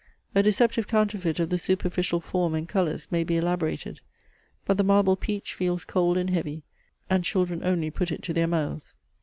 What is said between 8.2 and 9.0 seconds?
to their mouths.